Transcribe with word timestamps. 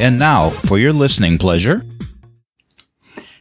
And 0.00 0.16
now, 0.16 0.50
for 0.50 0.78
your 0.78 0.92
listening 0.92 1.38
pleasure. 1.38 1.84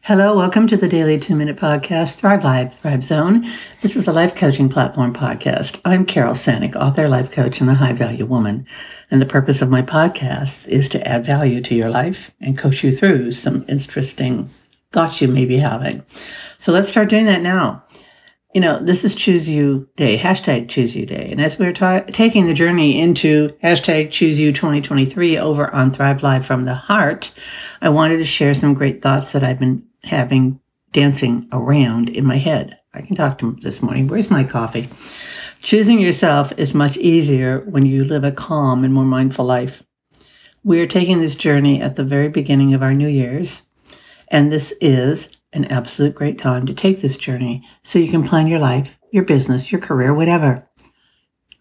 Hello, 0.02 0.36
welcome 0.36 0.68
to 0.70 0.76
the 0.76 0.88
Daily 0.88 1.20
Two 1.20 1.36
Minute 1.36 1.56
Podcast, 1.56 2.16
Thrive 2.16 2.44
Live, 2.44 2.74
Thrive 2.80 3.04
Zone. 3.04 3.44
This 3.84 3.96
is 3.96 4.08
a 4.08 4.12
life 4.12 4.36
coaching 4.36 4.68
platform 4.68 5.14
podcast. 5.14 5.80
I'm 5.86 6.04
Carol 6.04 6.34
Sanick, 6.34 6.76
author, 6.76 7.08
life 7.08 7.32
coach, 7.32 7.62
and 7.62 7.70
a 7.70 7.76
high 7.76 7.94
value 7.94 8.26
woman. 8.26 8.66
And 9.12 9.22
the 9.22 9.28
purpose 9.28 9.62
of 9.62 9.70
my 9.70 9.84
podcast 9.84 10.68
is 10.68 10.90
to 10.90 11.08
add 11.08 11.24
value 11.24 11.62
to 11.62 11.76
your 11.76 11.92
life 11.92 12.32
and 12.42 12.58
coach 12.58 12.84
you 12.84 12.92
through 12.92 13.34
some 13.34 13.64
interesting 13.68 14.50
thoughts 14.92 15.22
you 15.22 15.28
may 15.28 15.46
be 15.46 15.58
having. 15.58 16.04
So 16.58 16.72
let's 16.72 16.90
start 16.90 17.10
doing 17.10 17.26
that 17.26 17.42
now. 17.42 17.84
You 18.58 18.62
know, 18.62 18.80
this 18.80 19.06
is 19.06 19.14
Choose 19.14 19.48
You 19.48 19.88
Day, 19.98 20.18
hashtag 20.18 20.68
Choose 20.68 20.96
You 20.96 21.06
Day. 21.06 21.30
And 21.30 21.40
as 21.40 21.60
we're 21.60 21.74
ta- 21.74 22.06
taking 22.08 22.48
the 22.48 22.56
journey 22.56 23.00
into 23.00 23.50
hashtag 23.64 24.10
Choose 24.10 24.40
You 24.40 24.52
2023 24.52 25.38
over 25.38 25.72
on 25.76 25.92
Thrive 25.92 26.24
Live 26.24 26.44
from 26.44 26.66
the 26.66 26.74
Heart, 26.74 27.36
I 27.84 27.90
wanted 27.90 28.18
to 28.18 28.24
share 28.24 28.56
some 28.56 28.74
great 28.74 29.04
thoughts 29.04 29.32
that 29.34 29.44
I've 29.44 29.60
been 29.60 29.84
having 30.06 30.60
dancing 30.92 31.48
around 31.52 32.10
in 32.10 32.26
my 32.26 32.38
head. 32.38 32.80
I 32.96 33.04
can 33.04 33.16
talk 33.16 33.38
to 33.38 33.56
this 33.62 33.84
morning. 33.84 34.08
Where's 34.08 34.32
my 34.32 34.44
coffee? 34.44 34.90
Choosing 35.62 36.00
yourself 36.00 36.52
is 36.58 36.74
much 36.74 36.98
easier 36.98 37.60
when 37.60 37.86
you 37.86 38.06
live 38.06 38.24
a 38.24 38.32
calm 38.32 38.84
and 38.84 38.92
more 38.92 39.06
mindful 39.06 39.46
life. 39.46 39.84
We 40.64 40.82
are 40.82 40.88
taking 40.88 41.22
this 41.22 41.36
journey 41.36 41.80
at 41.80 41.96
the 41.96 42.04
very 42.04 42.30
beginning 42.30 42.74
of 42.74 42.82
our 42.82 42.96
New 42.96 43.08
Year's, 43.08 43.62
and 44.30 44.52
this 44.52 44.74
is 44.82 45.37
an 45.58 45.66
absolute 45.66 46.16
great 46.16 46.38
time 46.38 46.66
to 46.66 46.74
take 46.74 47.02
this 47.02 47.18
journey 47.18 47.68
so 47.84 48.00
you 48.00 48.10
can 48.10 48.24
plan 48.24 48.48
your 48.48 48.60
life, 48.60 48.98
your 49.12 49.26
business, 49.26 49.72
your 49.72 49.82
career, 49.82 50.14
whatever. 50.14 50.70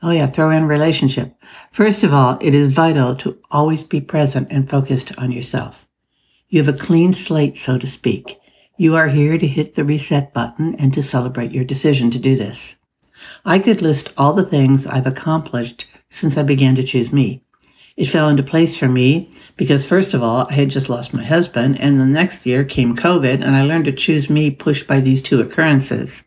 Oh, 0.02 0.10
yeah, 0.10 0.26
throw 0.26 0.50
in 0.50 0.68
relationship. 0.68 1.34
First 1.72 2.04
of 2.04 2.12
all, 2.12 2.38
it 2.40 2.54
is 2.54 2.72
vital 2.72 3.16
to 3.16 3.38
always 3.50 3.82
be 3.82 4.00
present 4.00 4.48
and 4.50 4.70
focused 4.70 5.18
on 5.18 5.32
yourself. 5.32 5.88
You 6.48 6.62
have 6.62 6.72
a 6.72 6.78
clean 6.78 7.14
slate, 7.14 7.56
so 7.58 7.78
to 7.78 7.86
speak. 7.86 8.38
You 8.76 8.94
are 8.94 9.08
here 9.08 9.38
to 9.38 9.46
hit 9.46 9.74
the 9.74 9.84
reset 9.84 10.34
button 10.34 10.74
and 10.74 10.92
to 10.94 11.02
celebrate 11.02 11.52
your 11.52 11.64
decision 11.64 12.10
to 12.10 12.18
do 12.18 12.36
this. 12.36 12.76
I 13.44 13.58
could 13.58 13.80
list 13.80 14.12
all 14.18 14.34
the 14.34 14.44
things 14.44 14.86
I've 14.86 15.06
accomplished 15.06 15.86
since 16.10 16.36
I 16.36 16.42
began 16.42 16.74
to 16.76 16.84
choose 16.84 17.12
me. 17.12 17.42
It 17.96 18.06
fell 18.08 18.28
into 18.28 18.42
place 18.42 18.78
for 18.78 18.88
me 18.88 19.30
because, 19.56 19.86
first 19.86 20.12
of 20.12 20.22
all, 20.22 20.46
I 20.50 20.54
had 20.54 20.70
just 20.70 20.90
lost 20.90 21.14
my 21.14 21.24
husband, 21.24 21.80
and 21.80 21.98
the 21.98 22.06
next 22.06 22.44
year 22.44 22.62
came 22.62 22.94
COVID, 22.94 23.42
and 23.42 23.56
I 23.56 23.62
learned 23.62 23.86
to 23.86 23.92
choose 23.92 24.28
me 24.28 24.50
pushed 24.50 24.86
by 24.86 25.00
these 25.00 25.22
two 25.22 25.40
occurrences 25.40 26.22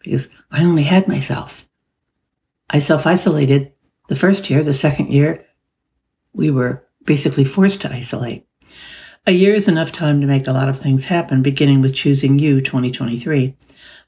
because 0.00 0.28
I 0.50 0.64
only 0.64 0.82
had 0.82 1.06
myself. 1.06 1.68
I 2.68 2.80
self 2.80 3.06
isolated 3.06 3.72
the 4.08 4.16
first 4.16 4.50
year, 4.50 4.62
the 4.62 4.74
second 4.74 5.08
year, 5.08 5.46
we 6.34 6.50
were 6.50 6.86
basically 7.04 7.44
forced 7.44 7.80
to 7.82 7.92
isolate. 7.92 8.46
A 9.26 9.32
year 9.32 9.54
is 9.54 9.68
enough 9.68 9.92
time 9.92 10.20
to 10.20 10.26
make 10.26 10.46
a 10.46 10.52
lot 10.52 10.68
of 10.68 10.78
things 10.78 11.06
happen, 11.06 11.42
beginning 11.42 11.80
with 11.80 11.94
choosing 11.94 12.38
you 12.38 12.60
2023. 12.60 13.56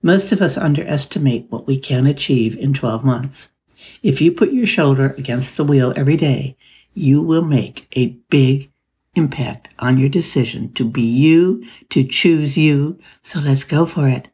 Most 0.03 0.33
of 0.33 0.43
us 0.43 0.59
underestimate 0.59 1.47
what 1.49 1.67
we 1.67 1.79
can 1.79 2.07
achieve 2.07 2.57
in 2.59 2.75
12 2.75 3.05
months. 3.05 3.49
If 4.03 4.21
you 4.21 4.33
put 4.33 4.53
your 4.53 4.67
shoulder 4.67 5.15
against 5.17 5.57
the 5.57 5.65
wheel 5.65 5.95
every 5.97 6.17
day, 6.17 6.59
you 6.97 7.23
will 7.23 7.43
make 7.43 7.87
a 7.97 8.09
big 8.31 8.71
impact 9.15 9.69
on 9.79 9.99
your 9.99 10.09
decision 10.09 10.73
to 10.75 10.85
be 10.85 11.03
you, 11.03 11.65
to 11.91 12.05
choose 12.05 12.57
you. 12.57 12.99
So 13.23 13.39
let's 13.39 13.65
go 13.65 13.87
for 13.87 14.09
it. 14.09 14.29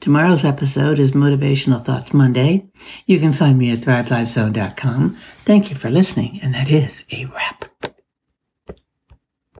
Tomorrow's 0.00 0.44
episode 0.44 0.98
is 0.98 1.12
Motivational 1.12 1.80
Thoughts 1.80 2.12
Monday. 2.12 2.66
You 3.06 3.18
can 3.18 3.32
find 3.32 3.58
me 3.58 3.72
at 3.72 3.78
thrivelivezone.com. 3.78 5.16
Thank 5.44 5.70
you 5.70 5.76
for 5.76 5.90
listening, 5.90 6.38
and 6.42 6.54
that 6.54 6.70
is 6.70 7.02
a 7.10 7.24
wrap. 7.26 7.55